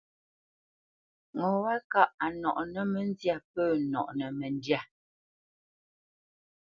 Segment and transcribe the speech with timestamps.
[1.37, 4.79] Ŋo wâ kâʼ a nɔʼnə́ məndyâ pə̂ nɔʼnə məndyâ.